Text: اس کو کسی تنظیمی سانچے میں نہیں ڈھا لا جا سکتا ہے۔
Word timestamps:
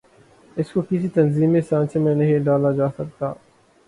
اس 0.57 0.71
کو 0.71 0.81
کسی 0.81 1.07
تنظیمی 1.09 1.61
سانچے 1.61 1.99
میں 1.99 2.15
نہیں 2.15 2.39
ڈھا 2.39 2.57
لا 2.57 2.71
جا 2.71 2.87
سکتا 2.97 3.29
ہے۔ 3.29 3.33